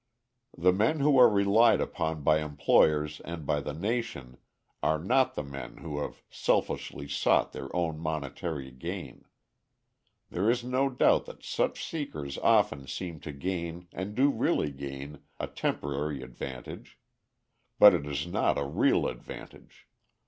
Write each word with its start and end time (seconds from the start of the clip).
The 0.57 0.73
men 0.73 0.99
who 1.01 1.19
are 1.19 1.29
relied 1.29 1.79
upon 1.79 2.23
by 2.23 2.39
employers 2.39 3.19
and 3.23 3.45
by 3.45 3.59
the 3.61 3.75
nation 3.75 4.39
are 4.81 4.97
not 4.97 5.35
the 5.35 5.43
men 5.43 5.77
who 5.77 5.99
have 5.99 6.23
selfishly 6.27 7.07
sought 7.07 7.51
their 7.51 7.69
own 7.75 7.99
monetary 7.99 8.71
gain. 8.71 9.25
There 10.31 10.49
is 10.49 10.63
no 10.63 10.89
doubt 10.89 11.27
that 11.27 11.43
such 11.43 11.85
seekers 11.85 12.39
often 12.39 12.87
seem 12.87 13.19
to 13.19 13.31
gain 13.31 13.89
and 13.93 14.15
do 14.15 14.31
really 14.31 14.71
gain 14.71 15.19
a 15.39 15.45
temporary 15.45 16.23
advantage; 16.23 16.97
but 17.77 17.93
it 17.93 18.07
is 18.07 18.25
not 18.25 18.57
a 18.57 18.65
real 18.65 19.05
advantage. 19.05 19.87